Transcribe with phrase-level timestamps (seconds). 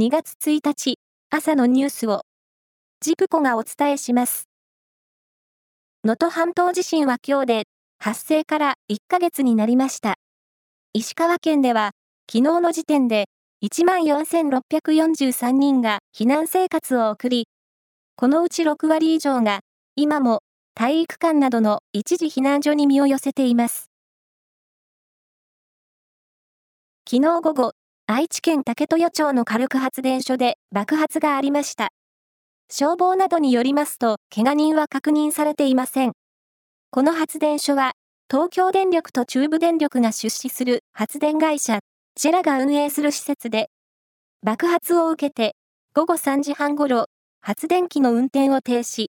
[0.00, 0.94] 2月1日
[1.28, 2.22] 朝のニュースを
[3.02, 4.48] ジプコがお伝えします。
[6.02, 7.62] 能登半島地震は今日で
[7.98, 10.14] 発生から1ヶ月になりました。
[10.94, 11.90] 石川県では
[12.26, 13.26] 昨日の時点で
[13.62, 17.48] 14,643人が避難生活を送り、
[18.16, 19.60] このうち6割以上が
[19.94, 20.40] 今も
[20.74, 23.90] 体育館などの一時避難所に身を寄せています。
[27.06, 27.72] 昨日午後、
[28.14, 31.92] 愛知県竹豊町の火力発電所で爆発がありました。
[32.70, 36.12] 消防などによりますと、怪我人は確認されていません。
[36.90, 37.92] この発電所は、
[38.30, 41.80] 東京電力と中部電力が出資する発電会社、
[42.14, 43.70] ジェラが運営する施設で、
[44.42, 45.56] 爆発を受けて、
[45.94, 47.06] 午後3時半ごろ、
[47.40, 49.06] 発電機の運転を停止。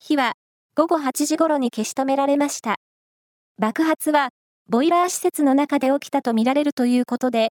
[0.00, 0.32] 火は、
[0.74, 2.80] 午後8時頃に消し止められました。
[3.58, 4.30] 爆発は、
[4.68, 7.50] ボイラー施設の中で起きたとみられるということで、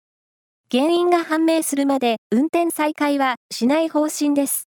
[0.71, 4.69] 原因が判明するまで運転再開はしない方針です。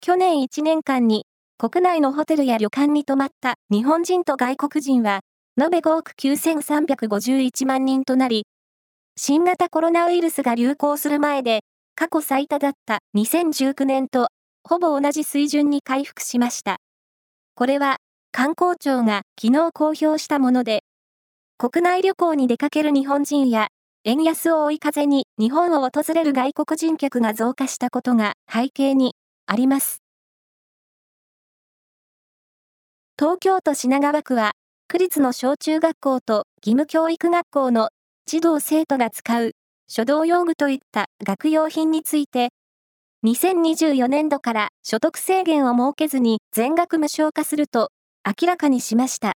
[0.00, 1.24] 去年1年間に
[1.58, 5.22] 国内のホテルや旅館に泊まった日本人と外国人は
[5.60, 8.46] 延べ5億9351万人となり、
[9.16, 11.64] 新型コロナウイルスが流行する前で
[11.96, 14.28] 過去最多だった2019年と
[14.62, 16.76] ほぼ同じ水準に回復しました。
[17.56, 17.96] これは
[18.30, 20.84] 観光庁が昨日公表したもので、
[21.58, 23.68] 国内旅行に出かける日本人や、
[24.04, 29.14] 円安を追い風に日本を訪れる外国人客が増加したことが背景に
[29.46, 30.02] あります。
[33.18, 34.52] 東京都品川区は、
[34.86, 37.88] 区立の小中学校と義務教育学校の
[38.26, 39.52] 児童生徒が使う
[39.88, 42.50] 書道用具といった学用品について、
[43.24, 47.88] 2024年度から所得制限を設けずに全額無償化すると
[48.26, 49.32] 明らかにしました。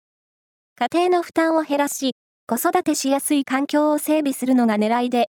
[0.82, 2.12] 家庭の負担を減らし、
[2.46, 5.28] 子育てしやすい環境を整備するのが狙いで、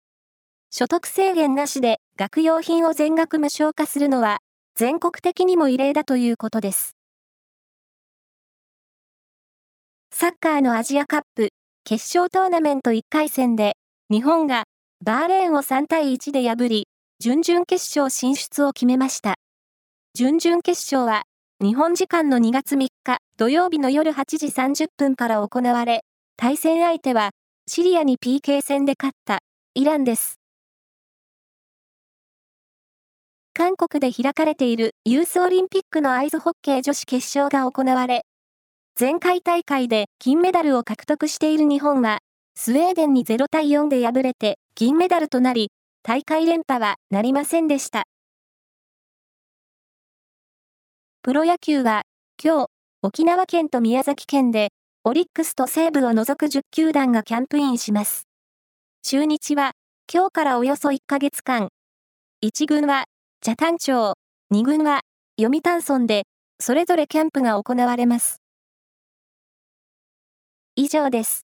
[0.70, 4.38] 所得制限なしで学用品を全額無償化するのは、
[4.76, 6.96] 全国的にも異例だということです。
[10.14, 11.50] サッカーのアジアカップ
[11.84, 13.74] 決勝トーナメント1回戦で、
[14.10, 14.64] 日本が
[15.04, 16.88] バーレーンを3対1で破り、
[17.20, 19.36] 準々決勝進出を決めました。
[20.14, 21.24] 準々決勝は
[21.62, 24.46] 日本時間の2月3日土曜日の夜8時
[24.86, 26.04] 30分から行われ、
[26.38, 27.32] 対戦相手は
[27.68, 29.40] シリアに PK 戦で勝った
[29.74, 30.40] イランです。
[33.56, 38.26] 韓国で開かれているユースオリンピックのアイスホッケー女子決勝が行われ、
[39.00, 42.20] 前回大会で金メダルを獲得している日本は、
[42.54, 45.72] スウェーデンに0対4で敗れて銀メダルとなり、
[46.04, 48.04] 大会連覇はなりませんでした。
[51.24, 52.04] プロ野球は、
[52.40, 52.68] 今日、
[53.04, 54.70] 沖縄県と宮崎県で、
[55.04, 58.28] オリックスと西武を除く10球団がキャンプインします。
[59.02, 59.72] 中日は、
[60.14, 61.70] 今日からおよそ1ヶ月間、
[62.46, 63.06] 1軍は、
[63.42, 64.14] 茶谷町、
[64.54, 65.02] 2軍は、
[65.40, 66.26] 読谷村で、
[66.60, 68.38] それぞれキャンプが行われます。
[70.76, 71.51] 以上です。